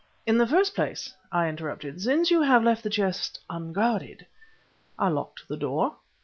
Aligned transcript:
"In 0.25 0.39
the 0.39 0.47
first 0.47 0.73
place," 0.73 1.13
I 1.31 1.47
interrupted, 1.47 2.01
"since 2.01 2.31
you 2.31 2.41
have 2.41 2.63
left 2.63 2.81
the 2.81 2.89
chest 2.89 3.39
unguarded" 3.51 4.25
"I 4.97 5.09
locked 5.09 5.47
the 5.47 5.57
door." 5.57 5.97